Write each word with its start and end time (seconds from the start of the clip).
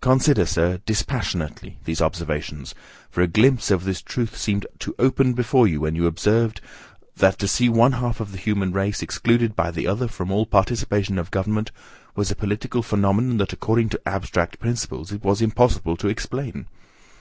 Consider, 0.00 0.44
Sir, 0.44 0.80
dispassionately, 0.86 1.78
these 1.84 2.02
observations, 2.02 2.74
for 3.08 3.22
a 3.22 3.28
glimpse 3.28 3.70
of 3.70 3.84
this 3.84 4.02
truth 4.02 4.36
seemed 4.36 4.66
to 4.80 4.92
open 4.98 5.34
before 5.34 5.68
you 5.68 5.80
when 5.80 5.94
you 5.94 6.08
observed, 6.08 6.60
"that 7.18 7.38
to 7.38 7.46
see 7.46 7.68
one 7.68 7.92
half 7.92 8.18
of 8.18 8.32
the 8.32 8.38
human 8.38 8.72
race 8.72 9.02
excluded 9.02 9.54
by 9.54 9.70
the 9.70 9.86
other 9.86 10.08
from 10.08 10.32
all 10.32 10.46
participation 10.46 11.16
of 11.16 11.30
government, 11.30 11.70
was 12.16 12.28
a 12.28 12.34
political 12.34 12.82
phenomenon 12.82 13.36
that, 13.36 13.52
according 13.52 13.88
to 13.90 14.00
abstract 14.04 14.58
principles, 14.58 15.12
it 15.12 15.22
was 15.22 15.40
impossible 15.40 15.96
to 15.96 16.08
explain." 16.08 16.66